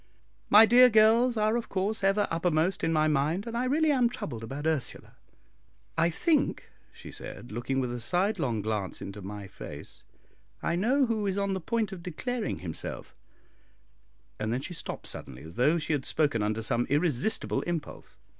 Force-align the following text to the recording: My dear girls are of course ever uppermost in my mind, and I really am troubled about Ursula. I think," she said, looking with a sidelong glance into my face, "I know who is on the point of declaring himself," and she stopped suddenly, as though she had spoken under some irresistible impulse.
My 0.49 0.65
dear 0.65 0.89
girls 0.89 1.37
are 1.37 1.55
of 1.55 1.69
course 1.69 2.03
ever 2.03 2.27
uppermost 2.31 2.83
in 2.83 2.91
my 2.91 3.07
mind, 3.07 3.45
and 3.45 3.55
I 3.55 3.65
really 3.65 3.91
am 3.91 4.09
troubled 4.09 4.43
about 4.43 4.65
Ursula. 4.65 5.15
I 5.95 6.09
think," 6.09 6.71
she 6.91 7.11
said, 7.11 7.51
looking 7.51 7.79
with 7.79 7.93
a 7.93 7.99
sidelong 7.99 8.63
glance 8.63 8.99
into 8.99 9.21
my 9.21 9.45
face, 9.47 10.01
"I 10.63 10.75
know 10.75 11.05
who 11.05 11.27
is 11.27 11.37
on 11.37 11.53
the 11.53 11.61
point 11.61 11.91
of 11.91 12.01
declaring 12.01 12.57
himself," 12.61 13.15
and 14.39 14.65
she 14.65 14.73
stopped 14.73 15.05
suddenly, 15.05 15.43
as 15.43 15.53
though 15.53 15.77
she 15.77 15.93
had 15.93 16.03
spoken 16.05 16.41
under 16.41 16.63
some 16.63 16.87
irresistible 16.89 17.61
impulse. 17.61 18.17